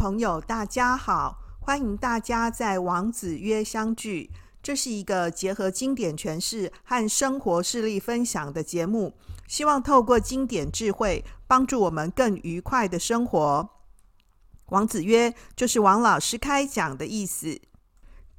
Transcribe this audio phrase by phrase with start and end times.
[0.00, 1.36] 朋友，大家好！
[1.60, 4.30] 欢迎大家在王子约相聚。
[4.62, 9.12] 这是一个结合经典诠释和生活事例分享的节目，
[9.46, 13.68] 希望透过经典智慧，帮助我们更愉快的生活。
[14.70, 17.60] 王子约就是王老师开讲的意思。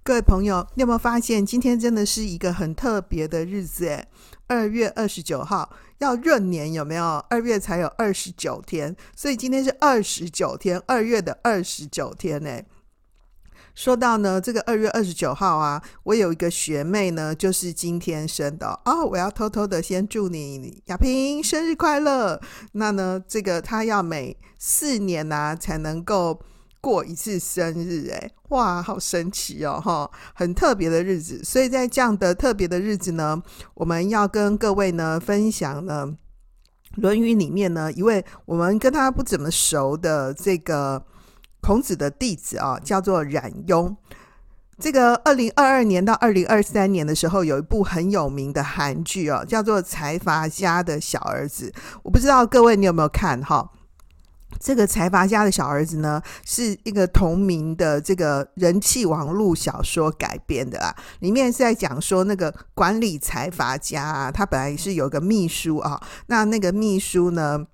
[0.01, 3.85] 各位朋友，你有没有发现今天真的是一个很特别的日子？
[3.85, 4.07] 诶，
[4.47, 7.23] 二月二十九号要闰年，有没有？
[7.29, 12.61] 二月才有二十九天，所以今天是二十九天，二月的二十九天呢。
[13.75, 19.05] 说到呢，这个二月二十九号啊，我有一个学妹呢，就是今天生的哦。
[19.05, 22.41] 我要偷偷的先祝你雅萍生日快乐。
[22.73, 26.41] 那呢，这个她要每四年呢、才能够。
[26.81, 31.41] 过一次生日，诶，哇，好神奇哦，哈，很特别的日子。
[31.43, 33.41] 所以在这样的特别的日子呢，
[33.75, 36.07] 我们要跟各位呢分享呢
[37.01, 41.05] 《论语》里面呢一位我们跟他不怎么熟的这个
[41.61, 43.95] 孔子的弟子啊，叫做冉雍。
[44.79, 51.69] 这个二零二二年到二零二三年的时候，有一部很有名的韩剧哦，叫做《财阀家的小儿子》。
[52.01, 53.69] 我不知道各位你有没有看哈？
[54.59, 60.95] 这个财阀家的小儿子呢，是一个同名的这个人气网络小说改编的啊。
[61.19, 67.65] 里面是在讲说那个管理财阀家啊，他本来是有个秘书啊，那那个秘书呢，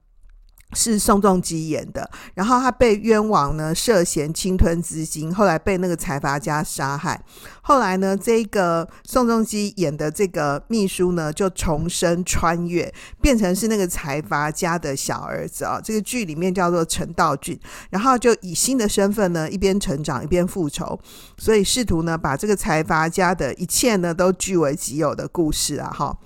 [0.73, 7.19] 是宋仲基演的，然后他被冤枉呢，涉嫌侵吞资金，后来被那个财阀家杀害。
[7.61, 15.79] 后来呢，这个宋仲基演的这个秘书呢，就重生穿越，变成是那个财阀家的小儿子啊。
[15.81, 17.57] 这个剧里面叫做陈道俊，
[17.89, 20.99] 然后就以新的身份呢，一边成长一边复仇，
[21.37, 26.17] 所以试图呢，把这个财阀家的一切呢，都据为己有的故事啊，哈。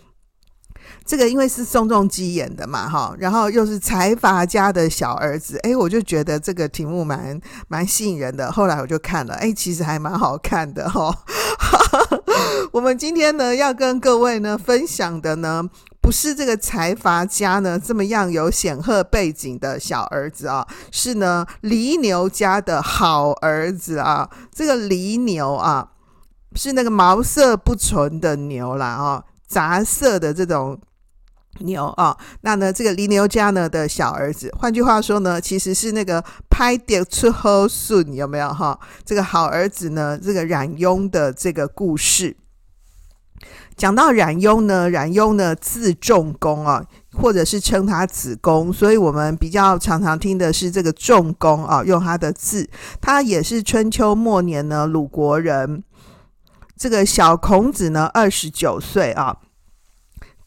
[1.12, 8.50] 这个因为是宋仲基演的嘛，哈，然后又是财阀家的小儿子，哎，我就觉得这个题目蛮蛮吸引人的。
[8.50, 11.14] 后来我就看了，哎，其实还蛮好看的哈。
[12.72, 15.62] 我们今天呢要跟各位呢分享的呢，
[16.00, 24.30] 不是这个财阀家呢这么样有显赫背景的小儿子啊，是呢犁牛家的好儿子啊。
[24.56, 25.90] 这个犁牛啊，
[26.56, 29.26] 是那个毛色不纯的牛啦啊。
[29.46, 30.80] 杂色的这种
[31.62, 38.80] 牛啊、那呢，这个犁牛家呢的小儿子，换句话说呢，其实是那个拍点出后顺有没有哈？
[39.06, 42.36] 这个好儿子呢，这个冉雍的这个故事，
[43.76, 52.70] 讲到冉雍呢，冉雍呢字仲弓啊，或者是称他子贡，所以我们比较常常听的是这个仲弓啊，用他的字，
[53.00, 55.84] 他也是春秋末年呢鲁国人。
[56.78, 59.38] 这个小孔子呢，二十九岁啊。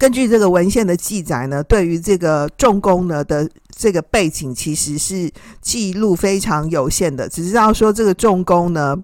[0.04, 5.32] 根据这个文献的记载呢，对于这个仲弓呢的这个背景，其实是
[5.62, 7.26] 记录非常有限的。
[7.26, 8.94] 只知道说这个仲弓呢，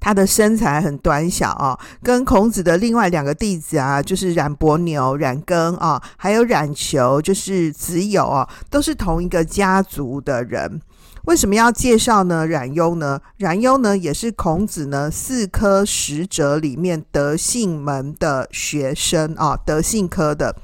[0.00, 10.80] 他的身材很短小啊，跟孔子的另外两个弟子啊，就是冉伯牛、冉耕啊，还有冉求，就是子友啊，都是同一个家族的人。
[11.28, 12.46] 为什么要介绍呢？
[12.46, 13.20] 冉雍呢？
[13.36, 20.56] 冉雍呢，也是孔子呢四科十哲里面德性门的学生啊，德性科的。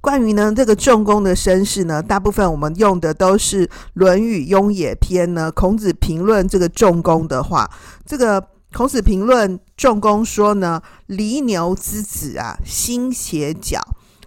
[0.00, 5.52] 关于呢这个仲弓的身世呢，大部分我们用的都是《论语·雍也篇》呢。
[5.52, 7.70] 孔子评论这个仲弓的话，
[8.06, 13.78] 这个孔子评论仲弓说呢：“犁牛之子啊，心且角。”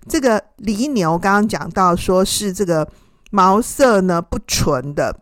[0.07, 2.87] 这个犁牛刚刚讲到说是这个。
[3.31, 5.21] 毛色呢不纯的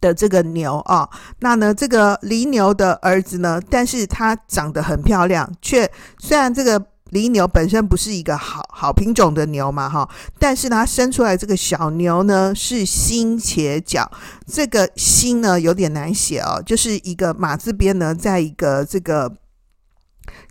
[0.00, 1.08] 的这个牛啊，
[1.38, 10.08] 那呢这个犁牛的儿子呢，但是他长得很漂亮，却虽然这个犁牛本身不是一个好好品种的牛嘛哈，
[10.38, 14.10] 但是他生出来这个小牛呢是心且角，
[14.46, 19.32] 这个心呢有点难写哦，就是一个马字边呢，在一个这个。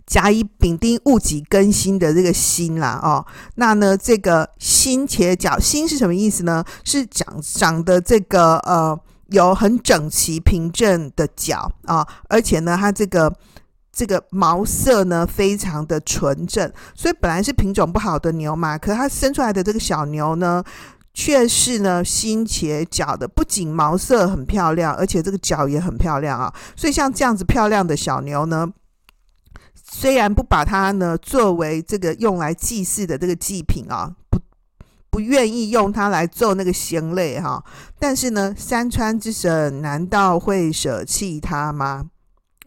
[0.04, 6.64] 甲乙丙丁戊己庚辛的这个辛啦，哦，那呢，这个辛且角，辛是什么意思呢？
[6.84, 13.32] 是长长的这个呃，有很整齐平正的角啊，而且呢，它这个
[13.92, 20.62] 这个毛色呢，非常的纯正，所以本来是品种不好的牛嘛，可它生出来的这个小牛呢，
[21.14, 28.68] 却是呢心且角的，不仅毛色很漂亮，而且这个角也很漂亮啊，所以像这样子漂亮的小牛呢。
[29.94, 34.40] 虽然不把它呢作为这个用来祭祀的这个祭品啊，不
[35.10, 37.62] 不愿意用它来做那个献类哈，
[37.98, 42.06] 但是呢，山川之神难道会舍弃它吗？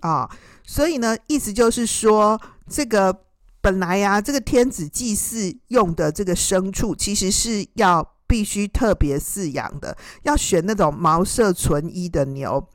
[0.02, 0.30] 啊，
[0.64, 2.40] 所以呢，意思就是说，
[2.70, 3.22] 这个
[3.60, 12.70] 本来呀、啊，这个天子祭祀用的这个牲畜，其实是要必须特别饲养的，要选那种毛色纯一的牛。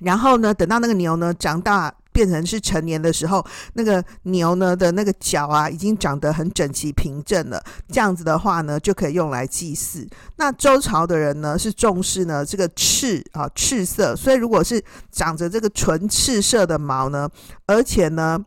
[0.00, 7.62] 然后呢，等到那个牛呢长大变成是成年的时候，那个牛呢的那个角啊已经长得很整齐平整了。
[7.88, 10.06] 这样子的话呢，就可以用来祭祀。
[10.36, 17.28] 那周朝的人呢是重视呢这个赤啊赤色，所以如果是长着这个纯赤色的毛呢，
[17.66, 18.38] 而且呢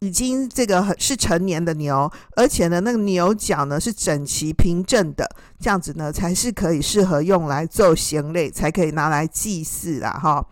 [0.00, 5.28] 已经这个很是成年的牛，而且呢那个牛角呢是整齐平正的，
[5.60, 10.44] 这样子呢才是可以适合用来做贤类，才可以拿来祭祀啦哈。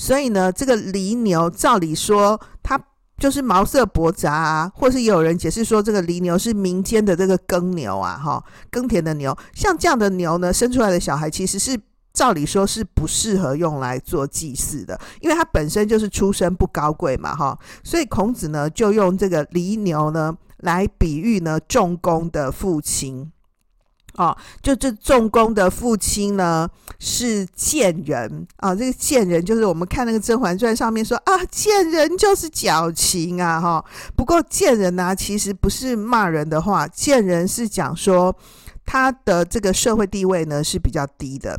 [0.00, 2.80] 所以呢，这个犁牛照理说，它
[3.18, 9.36] 就是毛色驳杂啊，或是有人解释说，这个犁牛是民间的这个耕牛啊，哈，耕田的牛。
[9.52, 11.76] 像这样的牛呢，生出来的小孩其实是
[12.12, 17.58] 照理说是不适合用来做祭祀的，因为它本身就是出身不高贵嘛，哈。
[17.82, 23.32] 所以孔子呢，就用这个犁牛呢来比喻呢仲弓的父亲。
[24.18, 26.68] 哦，就这重工的父亲呢
[26.98, 33.84] 是贱人啊，这个贱人就是我们看那个《甄嬛传》上面说啊，贱人就是矫情啊，哈。
[34.16, 38.36] 不过贱人呢、其实不是骂人的话，贱人是讲说
[38.84, 41.56] 他的这个社会地位呢是比较低的。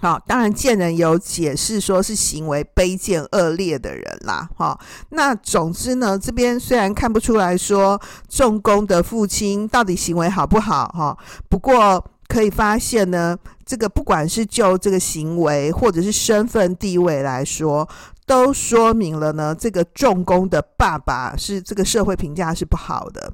[0.00, 4.48] 好，当然贱人有解释说是行为卑贱恶劣的人啦。
[4.56, 4.78] 哈，
[5.10, 11.18] 那总之呢，这边虽然看不出来说仲弓的父亲到底行为好不好，哈，
[11.50, 13.36] 不过可以发现呢，
[13.66, 17.86] 这个不管是就这个行为或者是身份地位来说，
[18.24, 23.30] 都说明了呢，这个仲弓的爸爸是这个社会评价是不好的。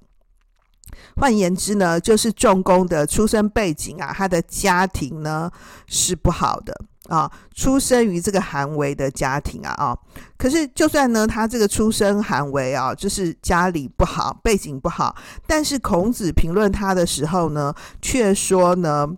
[1.17, 5.51] 换言之呢，就是重工的出生背景啊，他的家庭呢
[5.87, 6.75] 是不好的
[7.09, 9.97] 啊，出生于这个寒微的家庭啊啊。
[10.37, 15.17] 可是就算呢，他这个出身寒微啊，就是家里不好，背景不好，
[15.47, 19.09] 但是孔子评论他的时候呢，却说呢，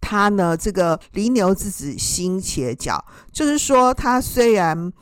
[0.00, 4.92] 他呢这个犁牛之子心且矫，就是说他虽然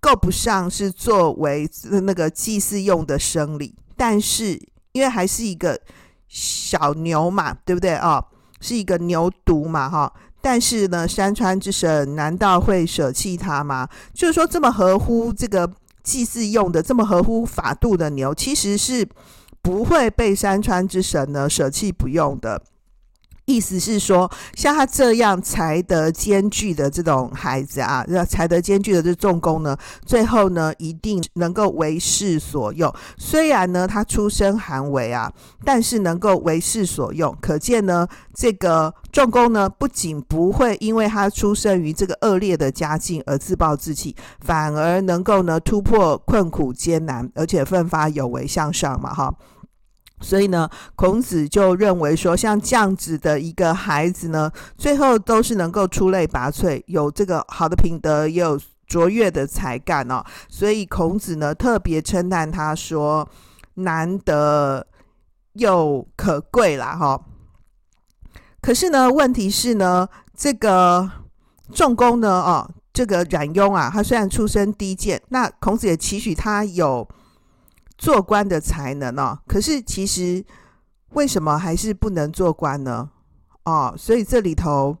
[0.00, 1.68] 够不上是作为
[2.02, 4.69] 那个祭祀用的生理，但是。
[4.92, 5.80] 因为还是一个
[6.28, 8.24] 小牛嘛，对不对啊、哦？
[8.60, 13.88] 是一个牛犊嘛，哈、但是呢，山川之神难道会舍弃它吗？
[14.12, 15.72] 就是说，这么合乎这个
[16.02, 19.08] 祭祀用的，这么合乎法度的牛，其实是
[19.62, 22.62] 不会被山川之神呢舍弃不用的。
[23.50, 29.76] 意思是说，像他这样才德兼具的这种孩子啊，才德兼具的这重工呢，
[30.06, 32.92] 最后呢一定能够为世所用。
[33.18, 35.32] 虽然呢他出身寒微啊，
[35.64, 49.34] 但是能够为世所用，可见呢这个重工呢不仅不会因为他出生于这个恶劣的家境而自暴自弃，反而能够呢突破困苦艰难，而且奋发有为向上嘛，哈。
[50.20, 60.22] 所以呢，孔子就认为说，像这样子的一个孩子呢，最后都是能够出类拔萃，有这个好的品德，也有卓越的才干哦。
[60.48, 63.26] 所以孔子呢，特别称赞他说，
[63.74, 64.86] 难得
[65.54, 67.20] 又可贵啦哈。
[68.60, 70.06] 可是呢，问题是呢，
[70.36, 71.10] 这个
[71.72, 77.08] 仲弓呢，哦，这个冉雍啊，他虽然出身低贱，那孔子也期许他有。
[78.00, 80.42] 做官的才能哦，可是其实
[81.10, 83.10] 为什么还是不能做官呢？
[83.64, 84.96] 哦，所以这里头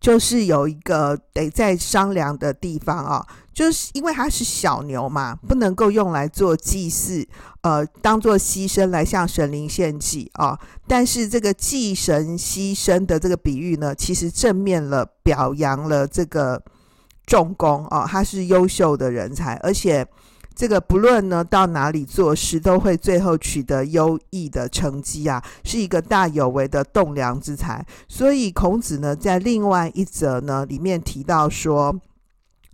[0.00, 7.28] 就是有一个得再商量的地方啊，就是因为他是小牛嘛，不能够用来做祭祀，
[7.60, 10.58] 呃，当做牺牲来向神灵献祭啊。
[10.88, 16.62] 但是这个祭神牺牲的这个比喻呢，其实正面了表扬了这个
[17.26, 20.08] 重工啊，他是优秀的人才，而且。
[20.54, 27.84] 这个不论呢到哪里做事，都会最后取得优异的成绩啊，是一个大有为的栋梁之才。
[28.08, 31.94] 所以孔子呢在另外一则呢里面提到说：“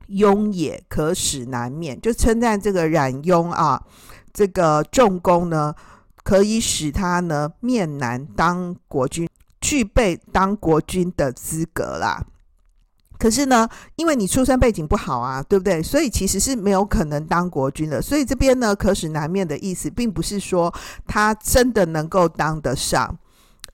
[0.09, 3.83] 雍也可使难面”，就称赞这个冉雍啊，
[4.33, 5.75] 这个仲弓呢
[6.23, 9.29] 可以使他呢面难当国君，
[9.61, 12.25] 具备当国君的资格啦。
[13.21, 15.83] 可是呢，因为你出身背景不好啊，对不对？
[15.83, 18.01] 所以其实是没有可能当国君的。
[18.01, 20.73] 所以这边呢，可使难面的意思，并不是说
[21.07, 23.19] 他真的能够当得上，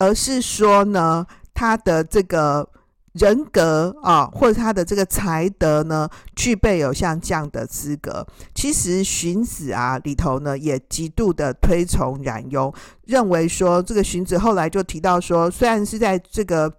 [0.01, 1.25] 而是说呢，
[1.55, 2.69] 他的这个
[3.13, 8.27] 人格啊，或者他的这个才德呢，具备有像这样的资格。
[8.53, 12.75] 其实荀子啊里头呢，也极度的推崇冉雍，
[13.05, 16.73] 认为说这个荀子后来就提到说，虽然是在这个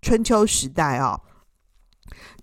[0.00, 1.20] 春秋时代啊。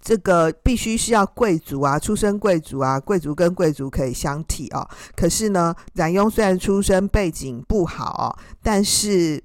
[0.02, 4.88] 这个必须是要贵族啊，出身贵族啊，贵族跟贵族可以相提哦。
[5.16, 8.28] 可是呢，冉雍虽然出身背景不好哦，
[8.62, 9.44] 但是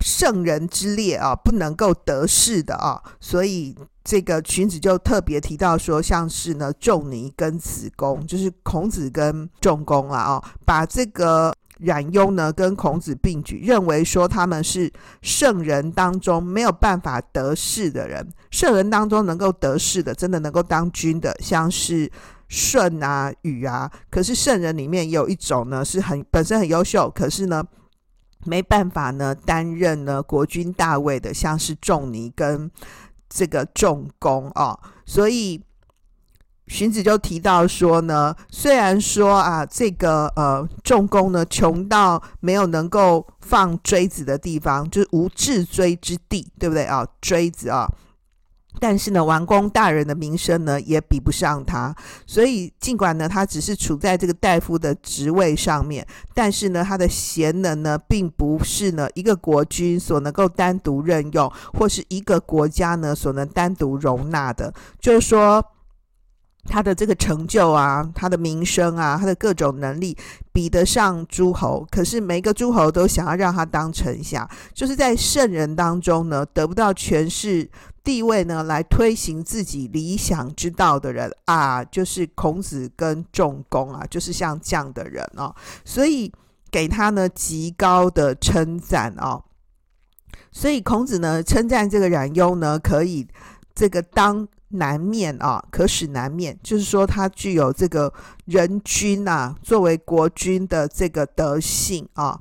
[0.00, 22.10] 圣人之列啊，不能够得势的啊，所以这个荀子就特别提到说，像是呢仲尼跟子贡，就是孔子跟仲弓啊，啊，把这个冉雍呢跟孔子并举，认为说他们是圣人当中没有办法得势的人，圣人当中能够得势的，真的能够当君的，像是
[22.48, 27.64] 舜啊、禹啊，可是圣人里面有一种呢是很本身很优秀，可是呢。
[28.46, 32.70] 没办法呢，担任呢国君大位的，像是仲尼跟
[33.28, 35.62] 这个仲弓啊，所以
[36.70, 47.04] 荀子就提到说呢，虽然说啊，这个呃仲弓呢穷到没有能够放锥子的地方，就是无置锥之地，对不对啊？
[47.20, 47.88] 锥子啊。
[48.78, 51.92] 但是呢，王公大人的名声呢也比不上他，
[52.24, 64.72] 所以尽管呢他只是处在这个大夫的职位上面，但是呢他的贤能呢并不是呢一个国君所能够单独任用，或是一个国家呢所能单独容纳的。
[65.00, 65.62] 就是说，
[66.70, 70.16] 他的这个成就啊，他的名声啊，他的各种能力
[70.52, 77.68] 比得上诸侯，可是每个诸侯都想要让他当丞相，就是在圣人当中呢得不到权势。
[78.02, 86.32] 地位呢，来推行自己理想之道的人啊，就是孔子跟仲弓啊，就是像这样的人哦，所以
[86.70, 89.44] 给他呢极高的称赞哦。
[90.50, 93.28] 所以孔子呢称赞这个冉雍呢，可以
[93.74, 98.12] 这个当南面啊，可使南面，就是说他具有这个
[98.46, 102.40] 人君啊，作为国君的这个德性啊。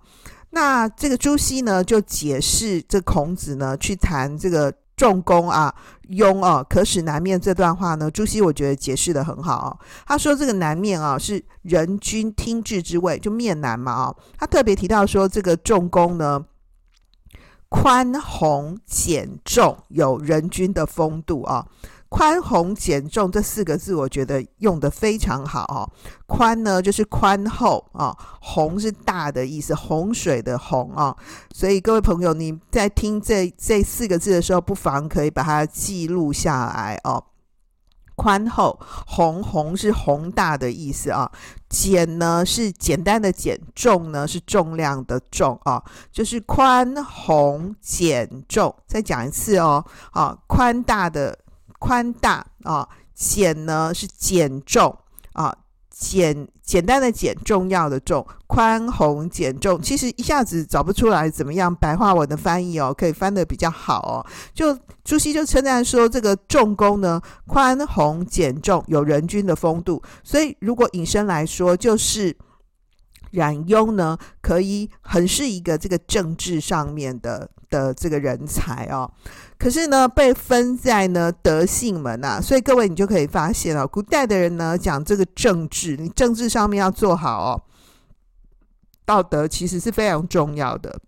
[0.52, 4.74] 那这个朱熹呢就解释这孔子呢去谈这个。
[5.00, 5.74] 仲弓啊，
[6.10, 9.72] 雍啊，可使南面这段话呢，朱熹我觉得解释得很好哦。
[10.06, 14.16] 他说这个南面啊是人君听治之位，就面南嘛啊。
[14.38, 16.44] 他特别提到说这个仲弓呢，
[17.70, 21.66] 宽宏简重，有人君的风度啊。
[22.10, 25.88] 宽宏减重这四个字，我觉得用得非常好哦。
[26.26, 28.12] 宽呢，就是宽厚啊；
[28.42, 31.16] 宏是大的意思，洪水的洪啊。
[31.54, 37.24] 所以各位朋友，你在听这这四个字的时候，不妨可以把它记录下来哦。
[38.16, 41.32] 宽厚，宏宏是宏大的意思啊。
[41.70, 45.82] 减呢是简单的简，重呢是重量的重啊。
[46.12, 49.86] 就是宽宏减重，再讲一次哦。
[50.10, 51.38] 啊，宽大的。
[51.80, 54.96] 宽大啊，俭呢是减重
[55.34, 55.56] 啊，
[55.90, 64.26] 简简单的简，重要的重，宽宏俭重，其实一下子找不出来怎么样白话文的翻译哦，可以翻得比较好哦。
[64.54, 72.38] 就朱熹就称赞说，这个重工呢，宽宏俭重，有人君的风度，所以如果引申来说，就是。
[73.32, 79.12] 冉雍呢，可以很是一个这个政治上面的的这个人才哦。
[79.58, 87.62] 可是呢，被分在呢德性门啊，所以各位你就可以发现哦，古代的人呢讲这个政治，你政治上面要做好哦，
[89.06, 91.00] 道德其实是非常重要的。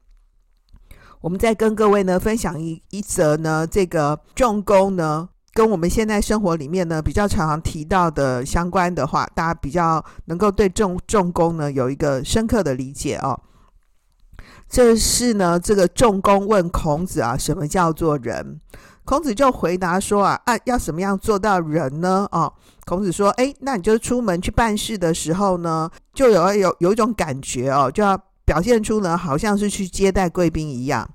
[1.22, 5.30] 我们再跟各位呢分享一一则呢，这个仲弓呢。
[5.54, 13.40] 跟我们现在生活里面呢比较常常提到的相关的话，大家比较能够对重重工呢有一个深刻的理解哦。
[14.70, 18.62] 这是呢，这个仲弓问孔子啊，什么叫做人？
[19.04, 22.26] 孔子就回答说啊，啊，要怎么样做到人呢？
[22.32, 22.54] 哦，
[22.86, 31.10] 孔子说，哎，那你就出门去办事的时候呢，就有有有一种感觉哦，就要表现出呢，好像是去接待贵宾一样。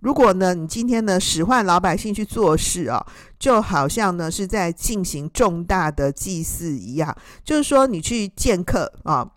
[0.00, 3.04] 如果呢，你今天呢使唤老百姓去做事啊，
[3.38, 7.14] 就好像呢是在进行重大的祭祀一样，
[7.44, 9.30] 就是说你去见客啊，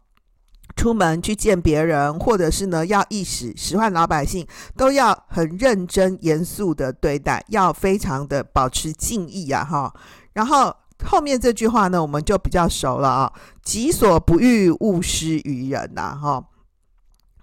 [0.75, 9.93] 出门去见别人，或者是呢要议使使唤老百姓，都要很认真严肃的对待，要非常的保持敬意啊哈。
[10.32, 16.43] 然后后面这句话呢，我们就比较熟了啊，己所不欲，勿施于人呐哈。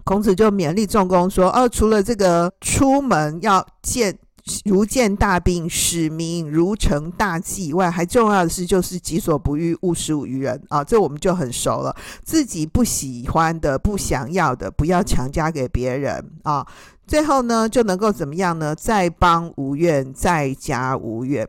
[0.03, 4.17] 孔子就勉励仲弓说：“哦，除了这个出门要见
[4.65, 10.83] 如见大病，使民如承大祭以外，还重要的是就是己所不欲，勿施于人啊。
[10.83, 11.95] 这我们就很熟了。
[12.23, 16.65] 自己不喜欢的、不想要的，不要强加给别人啊。
[17.05, 18.73] 最后呢，就能够怎么样呢？
[18.73, 21.47] 在邦无怨，在家无怨。”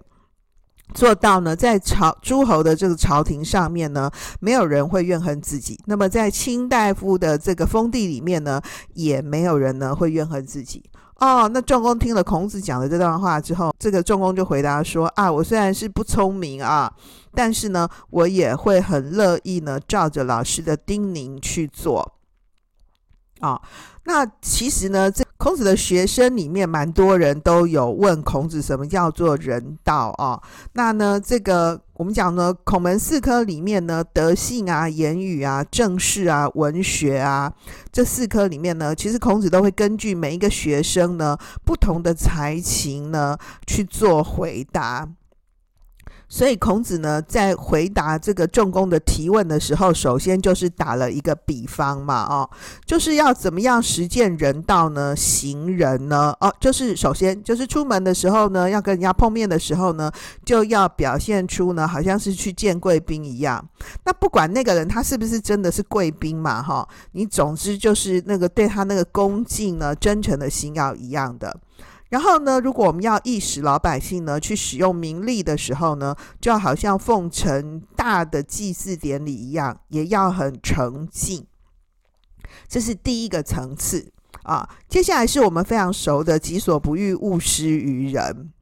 [0.95, 8.61] 做到呢，在朝诸侯的这个朝廷上面呢，没有人会怨恨自己；那么在卿大夫的这个封地里面呢，
[8.95, 10.83] 也没有人呢会怨恨自己。
[11.17, 16.93] 哦，那仲弓听了孔子讲的这段话之后，这个仲弓就回答说：啊，我虽然是不聪明啊，
[17.33, 22.15] 但是呢，我也会很乐意呢，照着老师的叮咛去做。
[23.41, 23.61] 啊、
[24.05, 30.41] 那其实呢，这孔子的学生里面蛮多人都有问孔子什么叫做人道啊？
[30.75, 37.53] 那呢，这个我们讲呢，孔门四科里面呢，德性啊、言语啊、政事啊、文学啊，
[37.91, 45.09] 这四科里面呢，其实孔子都会根据每一个学生呢不同的才情呢去做回答。
[46.35, 52.49] 所以孔子呢，在回答这个仲弓的提问的时候，首先就是打了一个比方嘛，哦，
[52.87, 55.15] 就是要怎么样实践人道呢？
[55.15, 56.35] 行人呢？
[56.41, 60.11] 哦，就是首先就是出门的时候呢，要跟人家碰面的时候呢，
[60.43, 63.62] 就要表现出呢，好像是去见贵宾一样。
[64.07, 71.55] 那不管那个人他是不是真的是贵宾嘛，哈，你总之就是那个对他那个恭敬呢，真诚的心要一样的。
[72.12, 81.47] 然后呢，如果我们要意识老百姓呢去使用名利的时候呢，就好像奉承大的祭祀典礼一样，也要很诚敬。
[82.69, 84.69] 这是第一个层次啊。
[84.90, 88.52] 接下来是我们非常熟的“己所不欲，勿施于人”。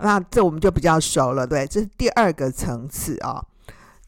[0.00, 3.44] 那这我们就比较熟了，对，这是第二个层次啊。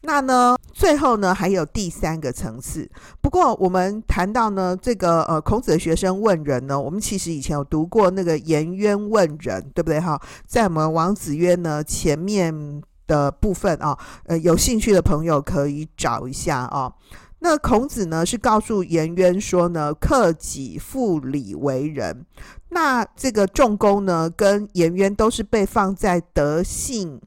[0.01, 2.89] 那呢，最后呢，还有第三个层次。
[3.21, 10.19] 不过，我们谈到呢，这个呃，孔子的学生问仁呢，我们其实以前有读过那个颜渊问仁，对不对哈？
[10.45, 16.93] 在我们王子曰呢前面的部分啊，呃，有兴趣的朋友可以找一下啊。
[17.39, 22.25] 那孔子呢是告诉颜渊说呢，克己复礼为仁。
[22.69, 27.19] 那这个仲弓呢，跟颜渊都是被放在德性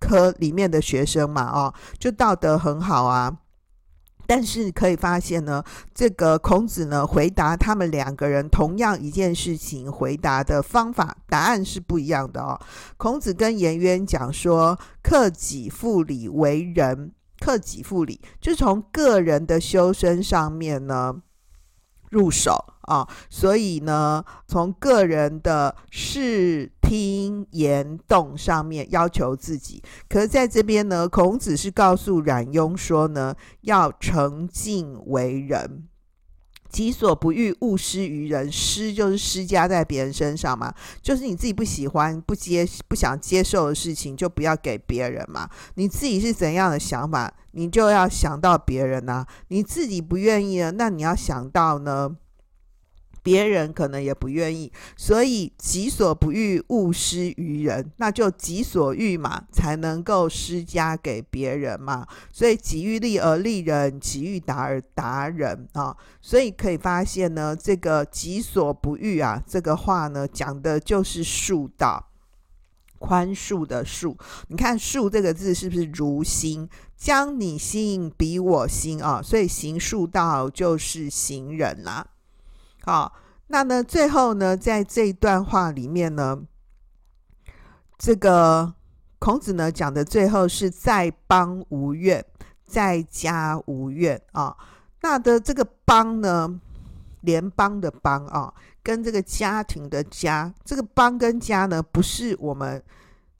[0.00, 3.38] 科里面的学生嘛，哦，就道德很好啊。
[4.28, 5.62] 但是可以发现呢，
[5.94, 12.60] 这个孔子呢回答他们两个人同样一件事情，回答的方法答案是不一样的哦。
[12.96, 21.14] 孔子跟颜渊讲说：“克己复礼为仁，克己复礼，就从个人的修身上面呢
[22.10, 29.82] 入手。”啊，所以呢，从个人的视听言动上面要求自己。
[30.08, 35.88] 可是在这边呢，孔子是告诉冉雍说呢，要诚敬为人。
[36.82, 38.50] 己所不欲，勿施于人。
[38.50, 45.48] 施就是施加在别人身上嘛，就是你自己不喜欢、不接、不想接受的事情，就不要给别人嘛。
[45.74, 49.24] 你自己是怎样的想法，你就要想到别人呐。
[49.48, 52.16] 你自己不愿意呢，那你要想到呢。
[53.26, 62.06] 别人可能也不愿意，所以己所不欲，勿施于人，那就己所欲嘛，才能够施加给别人嘛。
[62.30, 65.96] 所以己欲立而立人，己欲达而达人啊。
[66.20, 72.10] 所以可以发现呢，这个己所不欲啊，这个话呢，讲的就是恕道，
[73.00, 74.16] 宽恕的恕。
[74.46, 76.68] 你看“恕”这个字是不是如心？
[76.96, 82.06] 将你心比我心啊，所以行恕道就是行人啦。
[82.86, 83.12] 好，
[83.48, 86.40] 那呢，最后呢，在这一段话里面呢，
[87.98, 88.72] 这个
[89.18, 92.24] 孔子呢讲的最后是在邦无怨，
[92.64, 94.56] 在家无怨啊。
[95.02, 96.60] 那的这个邦呢，
[97.22, 102.80] 联邦的邦啊，跟这个家庭的家，这个邦跟家呢，不是我们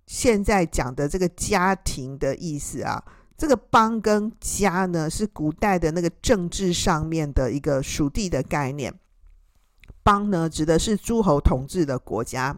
[0.09, 3.01] 现在讲的这个家庭的意思啊。
[3.37, 8.93] 这个邦跟家呢，是古代的那个政治上面的一个属地的概念。
[10.07, 12.55] 邦呢，指的是诸侯统治的国家；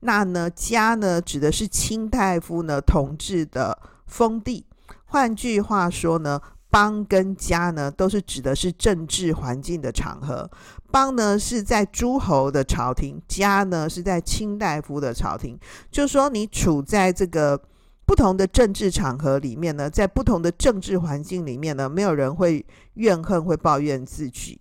[0.00, 4.66] 那呢，家呢，指的是卿大夫呢统治的封地。
[5.04, 10.50] 换句话说呢，邦跟家呢，都是指的是政治环境的场合。
[10.90, 15.56] 邦呢是在诸侯的朝廷，家呢是在卿大夫的朝廷。
[15.92, 17.62] 就是说，你处在这个
[18.04, 24.60] 不同的政治场合里面呢，在不同的政治环境里面呢，没有人会怨恨，会抱怨自己。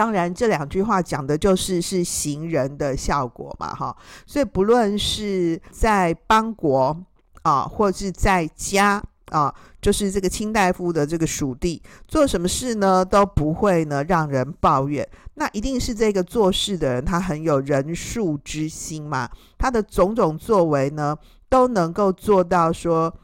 [0.00, 3.94] 当然，这两句话讲的就是是行人的效果嘛，哈。
[4.26, 6.96] 所以不论是在邦国
[7.42, 15.06] 啊，或是在家啊，就是这个卿大夫的这个属地，做什么事呢，都不会呢让人抱怨。
[15.34, 21.14] 那一定是这个做事的人，他很有仁恕之心嘛，他的种种作为呢，
[21.50, 23.14] 都能够做到说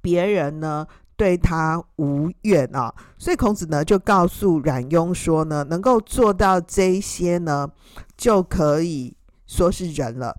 [0.00, 0.86] 别人呢。
[1.16, 7.70] 对他无怨啊，所以孔子呢就告诉冉雍说呢，能够做到这些呢，
[8.16, 10.36] 就可以说是人了。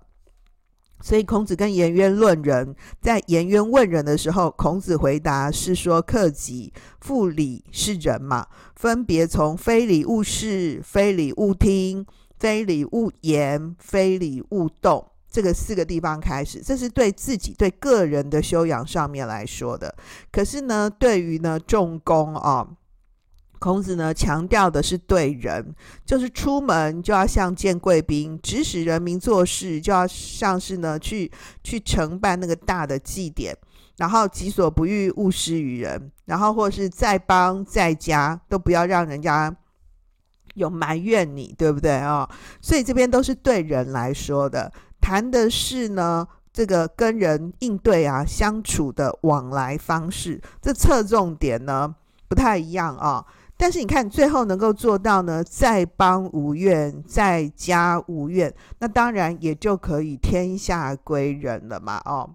[1.00, 12.04] 所以孔子跟颜渊论人，在颜渊问人的时候，孔子回答是说：克己复礼是人嘛，分别从非礼勿视、非礼勿听、
[12.36, 15.06] 非礼勿言、非礼勿动。
[15.38, 19.94] 这个四个地方开始，这是对自己对个人的修养上面来说的。
[20.32, 22.66] 可是呢，对于呢重工啊，
[23.60, 25.72] 孔子呢强调的是对人，
[26.04, 31.30] 就是出门就要像见贵宾，指使人民做事就要像是呢去
[31.62, 33.56] 去承办那个大的祭典，
[33.98, 39.56] 然后己所不欲，勿施于人，然后或是在邦在家都不要让人家
[40.54, 42.30] 有埋怨你，对不对啊、哦？
[42.60, 51.94] 所以这边都是对人来说的，谈的是呢这个跟人应对啊相处的往来方式，这侧重点呢
[52.28, 53.26] 不太一样啊、哦。
[53.60, 62.00] 但是你看，最后能够做到呢，在邦无怨，在家无怨，那当然也就可以天下归人了嘛。
[62.04, 62.30] 哦，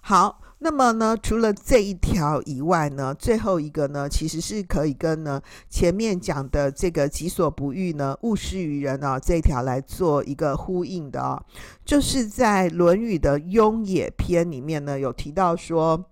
[0.00, 11.42] 好，那么呢，除了这一条以外呢，最后一个呢，其实是可以跟呢前面讲的这个“己所不欲呢，勿施于人”啊这一条来做一个呼应的啊，
[11.84, 16.04] 就是在《论语》的《雍也》篇里面呢，有提到说。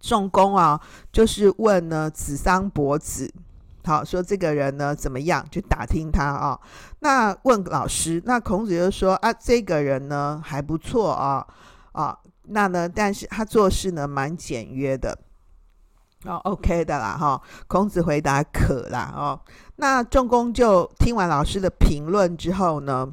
[0.00, 0.78] 仲弓啊，
[1.10, 3.32] 就是问呢子桑伯子，
[3.84, 6.60] 好说这个人呢怎么样，就打听他啊。
[6.98, 11.46] 那问老师，那孔子就说啊，这个人呢还不错啊
[11.92, 12.18] 啊。
[12.46, 15.18] 那呢，但是他做事呢蛮简约的，
[16.24, 17.40] 哦，OK 的啦哈。
[17.66, 19.40] 孔子回答可啦哦。
[19.76, 23.12] 那仲弓就听完老师的评论之后呢，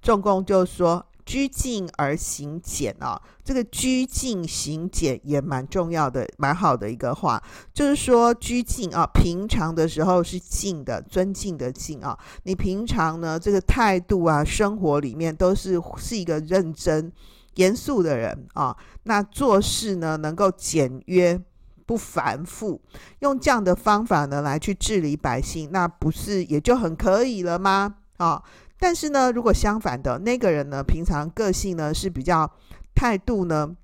[0.00, 1.06] 仲弓就说。
[1.24, 7.40] 居静而行简啊，这个居静行简也蛮重要的，蛮好的一个话，
[7.72, 17.10] 就是说居静啊，平常的时候是静的，尊敬的敬啊，你平常呢这个态度啊，生活里面都是是一个认真、
[17.54, 21.40] 严肃的人啊，那做事呢能够简约
[21.84, 22.80] 不繁复，
[23.20, 27.96] 用这样的方法呢来去治理百姓，那不是也就很可以了吗？
[28.16, 28.42] 啊。
[28.78, 32.50] 但是呢，如果相反的那个人呢，平常个性呢是比较
[32.94, 33.76] 态度呢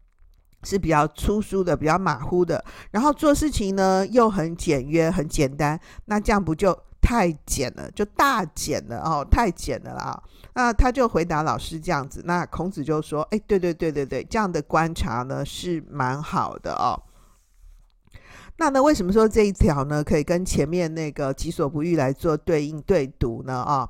[0.65, 6.77] 是比较粗疏的，比较马虎的，然后做事情呢又很简约、很简单，那这样不就
[7.09, 10.23] 太简了，就大简了哦，太简了啦！
[10.53, 17.01] 那他就回答老师这样子，那孔子就说：“哎，对对对对对，这样的观察呢是蛮好的哦。”
[18.61, 23.55] 那呢，为什么说这一条呢可以跟前面那个“己所不欲”来做对应对读呢？
[23.55, 23.89] 啊？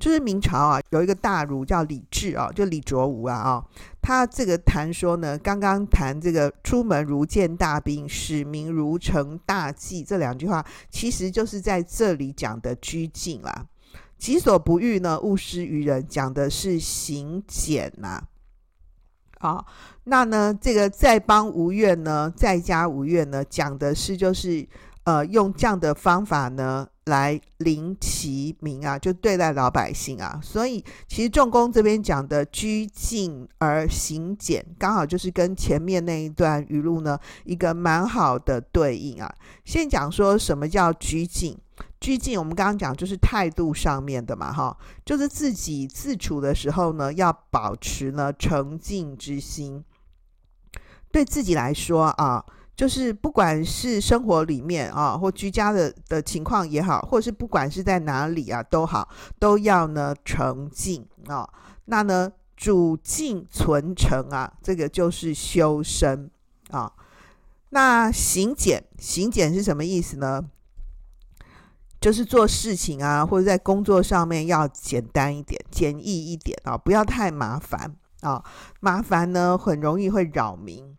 [0.00, 3.64] 就是明朝啊，有一个大儒叫李治啊，就李卓吾啊啊，
[4.00, 13.66] 他这个谈说呢，刚刚谈这个“出门如见大兵，使民如承大祭”这两句话，其实就是在这里讲的居静啦。
[14.16, 18.22] “己所不欲呢，勿施于人”讲的是行俭呐。
[19.38, 19.62] 啊，
[20.04, 24.66] 那呢，这个在邦无怨呢，在家无怨呢，讲的是就是
[25.04, 26.88] 呃，用这样的方法呢。
[27.10, 39.30] 来临其民啊，就对待老百姓啊，所以其实仲弓这边讲的居静而行俭，刚好就是跟前面那一段语录呢一个蛮好的对应啊。
[39.64, 41.58] 先讲说什么叫居静，
[42.00, 49.84] 居静我们刚刚讲就是态度上面的嘛，哈，就是自己自处的时候呢，要保持呢诚敬之心，
[51.10, 52.44] 对自己来说啊。
[52.76, 61.48] 就是不管是生活里面啊，或居家的的情况也好，或是不管是在哪里啊都好，都要呢诚敬啊。
[61.84, 66.30] 那呢主静存诚啊，这个就是修身
[66.70, 66.92] 啊。
[67.70, 70.42] 那行俭，行俭是什么意思呢？
[72.00, 78.42] 就是做事情啊，或者在工作上面要简单一点、简易一点啊，不要太麻烦啊。
[78.80, 80.96] 麻烦呢，很容易会扰民。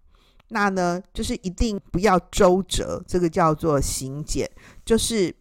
[0.53, 4.49] 那呢，就是一定不要周折，这个叫做行简，
[4.83, 5.33] 就是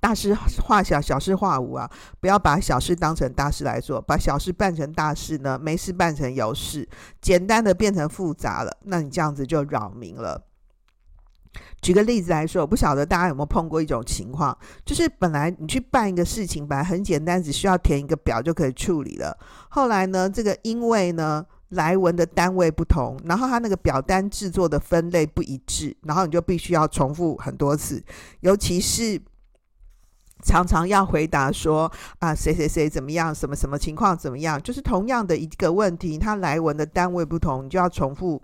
[0.00, 6.88] 大事化小，小事化无啊，不要把小事当成大事来做，把小事办成大事呢，没事办成有事，
[7.20, 10.44] 简单的变成复杂了，那你这样子就扰民了。
[11.80, 19.38] 举个例子来说，我不晓得大家有没有碰过一种情况，就是本来你去办一个事情，本来很简单，只需要填一个表就可以处理了，
[19.70, 21.46] 后来呢，这个因为呢。
[21.70, 28.02] 来文的单位不同，然后他那个表单制作的分类不一致，然后你就必须要重复很多次，
[28.40, 29.20] 尤其是
[30.44, 38.40] 常常要回答说啊谁谁谁怎么样，什么什么情况怎么样，就是同样的一个问题，它来文的单位不同，你就要重复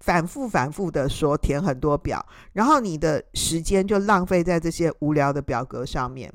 [0.00, 6.30] 反复反复的说填很多表，然后你的时间就浪费在这些无聊的表格上面，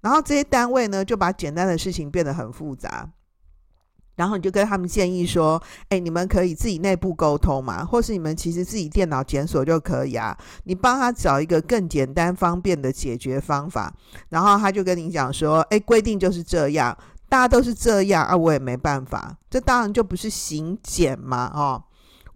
[0.00, 3.08] 然后这些单位呢就把简单的事情变得很复杂。
[4.18, 10.36] 然后你就跟他们建议说：“哎，你们可以自己内部沟通嘛，或是你们其实自己电脑检索就可以啊。
[10.64, 13.94] 你帮他找一个更简单方便的解决方法。”
[14.28, 19.36] 然后他就跟你讲说：“哎，规定就是这样，大家都是这样啊，我也没办法。
[19.48, 21.84] 这当然就不是行检嘛，哦。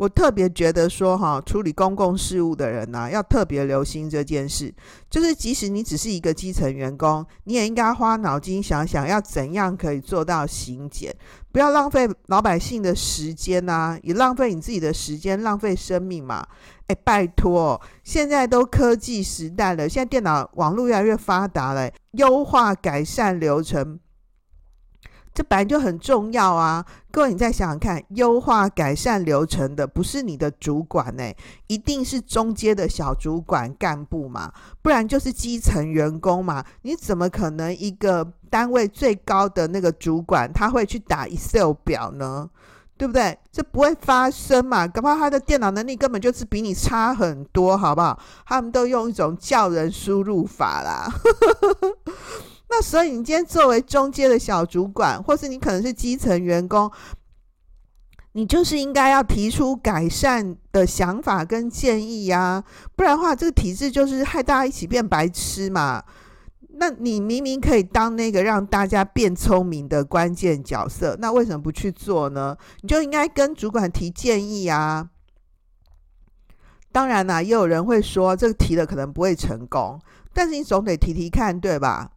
[0.03, 4.75] 我特别觉得说，哈，处理公共事务的人呢、啊，要特别留心这件事。
[5.09, 11.15] 就是即使你只是一个基层员工，你也应该花脑筋想想，要怎样可以做到行检，
[11.53, 16.45] 不要浪费老百姓的时间呐、也浪费你自己的时间，浪费生命嘛。
[16.89, 24.01] 哎，拜托，现在都科技时代了，现在电脑网络越来越发达了，优化改善流程。
[25.35, 26.85] 这本来就很重要啊！
[27.11, 31.25] 各位，你再想想看，优化改善流程的不是你的主管呢，
[31.69, 36.63] 一定是中阶的小主管干部嘛，不然就是基层员工嘛。
[36.83, 42.51] 你怎么可能一个单位最高的那个主管他会去打 Excel 表呢？
[42.99, 43.37] 对不对？
[43.51, 44.87] 这不会发生嘛？
[44.87, 48.21] 搞不好他的电脑能力根本就是比你差很多，好不好？
[48.47, 51.11] 他们都用一种叫人输入法啦。
[52.75, 56.91] 那所以，你今天作为中阶的小主管，或是你可能是基层员工，
[58.33, 62.65] 你就是应该要提出改善的想法跟建议呀，
[62.97, 66.03] 不然的话，这个体制就是害大家一起变白痴嘛。
[66.77, 72.57] 那你明明可以当那个让大家变聪明的关键角色，那为什么不去做呢？
[72.81, 75.11] 你就应该跟主管提建议呀。
[76.91, 80.01] 当然啦，也有人会说这个提了可能不会成功，
[80.33, 82.13] 但是你总得提提看，对吧？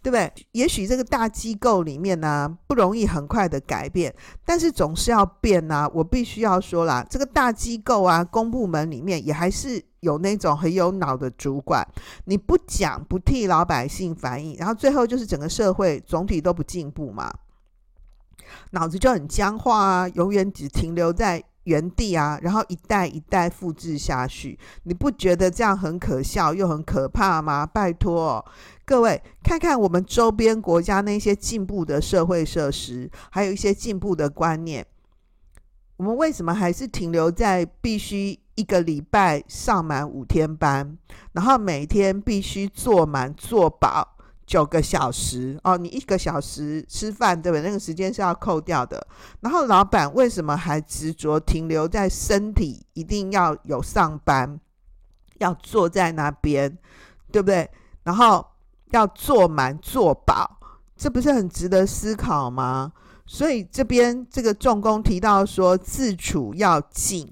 [0.00, 0.32] 对不对？
[0.52, 5.90] 也许这个大机构里面呢、不容易很快的改变，但是总是要变呐、啊。
[5.92, 11.86] 我必须要说啦，这个大机构啊，公部门里面也还是有那种很有脑的主管。
[12.24, 17.30] 你不讲，不替老百姓反映，然后最后就是整个社会总体都不进步嘛，
[18.70, 24.58] 脑子就很僵化啊，永远只停留在原地啊，然后一代一代复制下去。
[24.84, 27.66] 你不觉得这样很可笑又很可怕吗？
[27.66, 28.42] 拜托。
[28.88, 34.86] 各位看看我们周边国家那些进步的社会设施，还有一些进步的观念，
[35.98, 40.96] 我们为什么还是停留在必须一个礼拜上满五天班，
[41.32, 45.60] 然后每天必须坐满坐饱九个小时？
[45.64, 47.62] 哦，你一个小时吃饭，对不对？
[47.62, 49.06] 那个时间是要扣掉的。
[49.40, 54.58] 然后老板为什么还执着停留在身体一定要有上班，
[55.40, 56.78] 要坐在那边，
[57.30, 57.68] 对不对？
[58.04, 58.46] 然后。
[58.90, 60.58] 要做满做饱，
[60.96, 62.92] 这不是很值得思考吗？
[63.26, 67.30] 所以这边这个重工提到说，自处要静，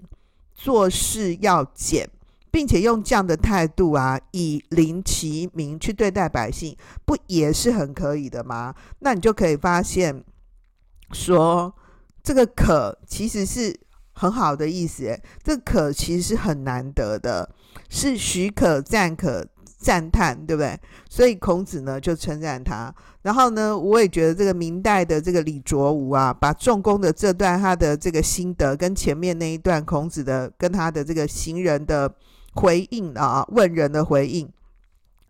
[0.55, 2.09] 做事要俭，
[2.51, 8.75] 并且用这样的态度啊，以邻其民去对待百姓，不也是很可以的吗？
[8.99, 10.23] 那你就可以发现，
[11.13, 11.75] 说
[12.23, 13.75] 这个可其实是
[14.13, 17.55] 很好的意思，这可其实是很难得的，
[17.89, 19.47] 是许可赞可。
[19.77, 20.79] 赞叹，对不对？
[21.09, 22.93] 所以孔子呢就称赞他。
[23.23, 32.13] 然后呢，我也觉得这个明代的这个李卓吾啊，把仲弓的这段他的这个心得，跟前面那一段孔子的跟他的这个行人的
[32.55, 34.49] 回应啊，问人的回应。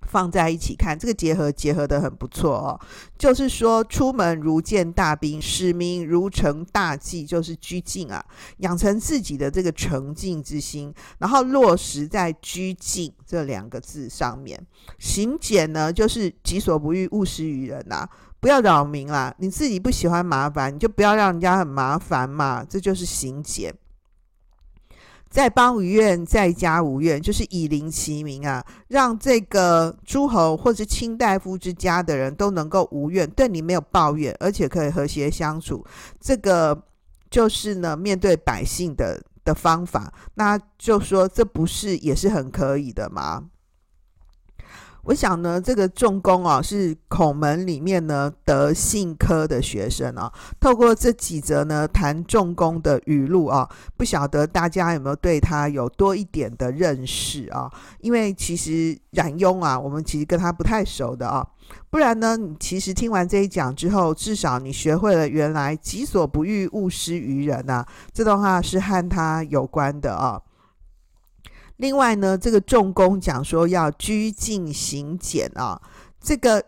[0.07, 2.81] 放在一起看，这个结合结合得很不错哦。
[3.19, 8.25] 就是说，出门如见大宾，使民如承大祭，就是拘禁啊，
[8.59, 14.64] 养成自己的这个诚敬之心，然后落实在拘禁这两个字上面。
[14.99, 19.35] 行俭呢，就是己所不欲，勿施于人呐、啊，不要扰民啦。
[19.38, 23.75] 你自己不喜欢麻烦，你就不要让人家很麻烦嘛，这就是行俭。
[25.28, 35.84] 在邦无怨，在家无怨，就是以邻其民啊，让这个诸侯或是卿大夫之家的人都能够无怨，对你没有抱怨，而且可以和谐相处。
[36.20, 36.80] 这个
[37.30, 40.12] 就是呢，面对百姓的的方法。
[40.34, 43.44] 那就说，这不是也是很可以的吗？
[45.07, 50.33] 我想呢，这个仲弓啊，是孔门里面呢德性科的学生啊。
[50.59, 57.71] 透过这几则呢谈仲弓的语录啊，不晓得大家有没有对他有多一点的认识啊？
[58.01, 61.47] 因为其实冉雍啊，我们其实跟他不太熟的啊。
[61.88, 67.87] 不然呢，你其实听完这一讲之后，至少你学会了原来己所不欲，勿施于人啊。
[68.12, 70.42] 这段话是和他有关的啊。
[71.78, 75.78] 另外呢，这个重工讲说要居静行俭啊，
[76.18, 76.64] 这个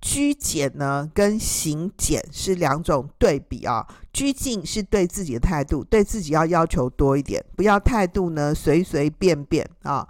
[0.00, 3.84] 居俭呢跟行俭是两种对比啊。
[4.12, 10.06] 居静是对自己的态度，对自己要要求多一点，不要态度呢随随便便啊。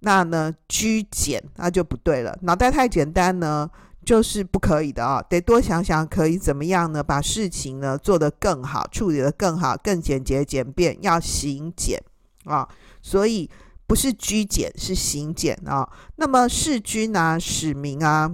[0.00, 3.68] 那呢居俭那就不对了，脑袋太简单呢
[4.04, 12.02] 就是不可以的啊，得多想想可以怎么样呢，把事情呢做得更好，处理得更好，更简洁简便，要行俭
[12.44, 12.68] 啊，
[13.00, 13.48] 所以。
[13.88, 18.30] 不是居俭，是行俭啊、那么事君啊、使民啊，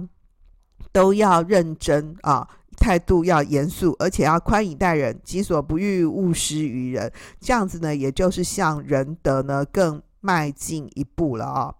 [0.91, 2.45] 都要认真啊，
[2.77, 7.09] 态度要严肃，而且要宽以待人，己所不欲，勿施于人。
[7.39, 11.73] 这样子呢，也就是向仁德呢更迈进一步了啊、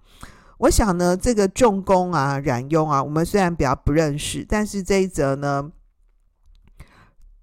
[0.60, 5.70] 我想呢，这个仲弓啊、冉雍啊，我们虽然比较不认识，但是这一则呢，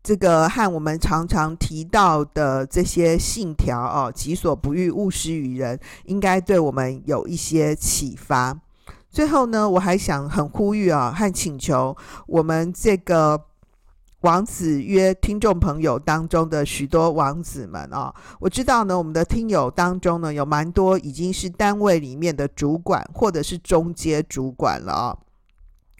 [0.02, 8.58] 这个和我们常常提到的这些信条哦，己所不欲，勿施于人，应该对我们有一些启发。
[9.08, 13.40] 最后呢，我还想很呼吁啊，和请求我们这个
[14.22, 25.16] 王子约听众朋友当中的许多王子们啊，我知道呢，我们的听友当中呢，有蛮多已经是单位里面的主管或者是中阶主管了啊。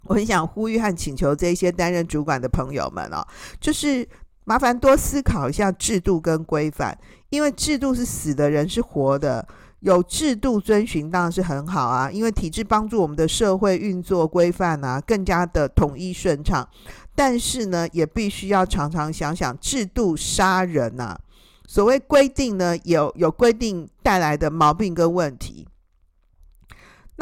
[0.04, 3.26] 我很想呼吁和请求这些担任主管的朋友们哦，
[3.60, 4.06] 就是
[4.44, 6.96] 麻烦多思考一下制度跟规范，
[7.30, 9.46] 因为制度是死的，人是活的。
[9.80, 16.68] 有制度遵循当然是很好啊，因为体制帮助我们的社会运作规范啊，更加的统一顺畅。
[17.16, 21.20] 但是呢，也必须要常常想想，制度杀人呐、啊。
[21.66, 25.66] 所谓规定呢，有有规定带来的毛病跟问题。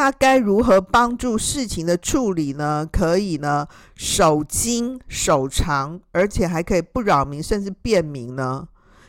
[0.00, 2.88] 他该如何帮助事情的处理呢？
[2.90, 8.66] 可以呢，守精守长，而且还可以不扰民，甚至便民呢？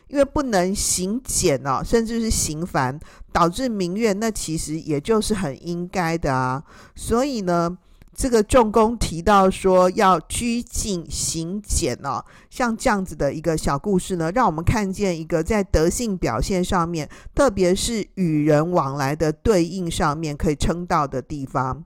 [0.09, 2.99] 因为不能行简哦，甚至是行繁，
[3.31, 6.61] 导致民怨，那其实也就是很应该的啊。
[6.93, 7.77] 所以呢，
[8.13, 21.83] 这个重工提到说要居静行俭哦，像这样子的一个小故事呢，让我们看见一个在德性表现上面，特别是与人往来的对应上面可以称道的地方。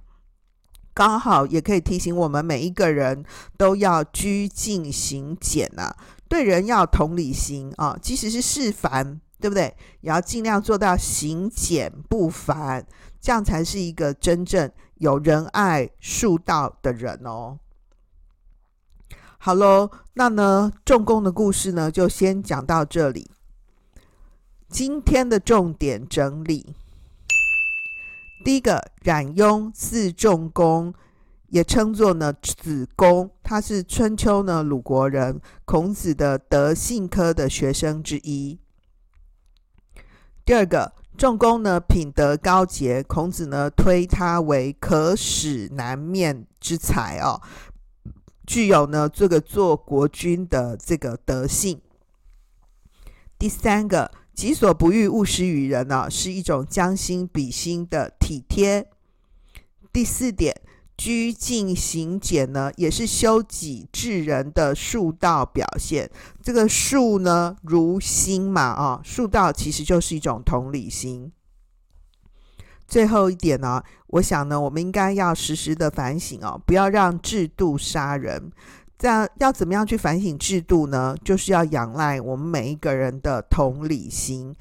[0.94, 3.24] 刚好也可以提醒我们每一个人
[3.58, 5.96] 都要居静行俭啊。
[6.28, 9.66] 对人要同理心啊，即使是事繁，对不对？
[10.02, 12.84] 也要尽量做到行俭不繁，
[13.22, 17.60] 这样才是一个真正有仁爱树道的人哦。
[19.38, 23.30] 好喽，那呢，重工的故事呢，就先讲到这里。
[24.68, 26.76] 今天的重点整理，
[28.44, 30.94] 第一个，冉雍字仲弓。
[31.50, 38.60] 也称作呢子贡，他是春秋呢鲁国人，孔子的德性科的学生之一。
[40.44, 47.41] 第二个，仲弓呢品德高洁，孔子呢推他为可使南面之才哦，
[48.45, 51.82] 具有呢这个做国君的这个德性。
[53.39, 58.89] 第三个，己所不欲，勿施于人呢，是一种将心比心的体贴。
[59.93, 60.62] 第四点。
[60.98, 66.10] 居静行俭呢，也是修己治人的恕道表现。
[66.42, 71.32] 这个恕呢，如心嘛，啊，恕道其实就是一种同理心。
[72.88, 78.52] 最后一点呢，我想呢，我们应该要时时的反省哦，不要让制度杀人。
[78.98, 81.14] 这样要怎么样去反省制度呢？
[81.26, 84.56] 就是要仰赖我们每一个人的同理心。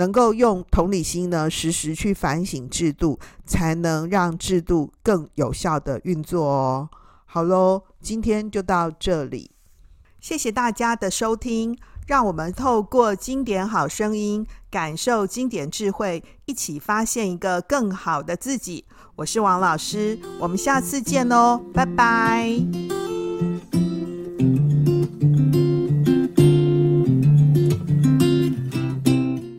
[0.00, 6.88] 能够用同理心呢，时时去反省制度，才能让制度更有效的运作哦。
[7.26, 9.50] 好喽，今天就到这里，
[10.18, 11.76] 谢谢大家的收听。
[12.06, 18.86] 让我们透过经典好声音，感受经典智慧，一起发现一个更好的自己。
[19.16, 23.09] 我是王老师，我们下次见喽，拜拜。